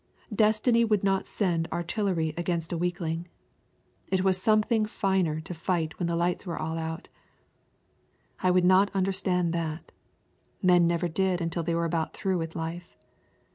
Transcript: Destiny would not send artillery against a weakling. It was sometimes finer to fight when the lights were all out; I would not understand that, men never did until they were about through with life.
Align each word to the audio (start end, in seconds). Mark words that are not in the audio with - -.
Destiny 0.33 0.83
would 0.83 1.03
not 1.03 1.27
send 1.27 1.67
artillery 1.71 2.33
against 2.35 2.73
a 2.73 2.77
weakling. 2.79 3.27
It 4.11 4.23
was 4.23 4.41
sometimes 4.41 4.91
finer 4.91 5.39
to 5.41 5.53
fight 5.53 5.99
when 5.99 6.07
the 6.07 6.15
lights 6.15 6.43
were 6.43 6.57
all 6.59 6.79
out; 6.79 7.07
I 8.41 8.49
would 8.49 8.65
not 8.65 8.89
understand 8.95 9.53
that, 9.53 9.91
men 10.59 10.87
never 10.87 11.07
did 11.07 11.39
until 11.39 11.61
they 11.61 11.75
were 11.75 11.85
about 11.85 12.15
through 12.15 12.39
with 12.39 12.55
life. 12.55 12.97